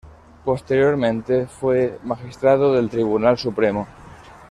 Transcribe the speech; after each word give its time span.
Posteriormente 0.45 1.45
fue 1.45 1.99
magistrado 2.01 2.73
del 2.73 2.89
Tribunal 2.89 3.37
Supremo. 3.37 3.87